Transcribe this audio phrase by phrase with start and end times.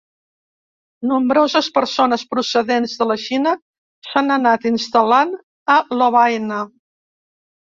[1.09, 3.53] Nombroses persones procedents de la Xina
[4.09, 5.37] s'han anat instal·lant
[5.77, 6.65] a Lovaina.